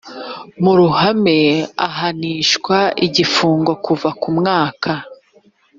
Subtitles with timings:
[0.63, 1.39] mu ruhame
[1.87, 4.93] ahanishwa igifungo kuva mwaka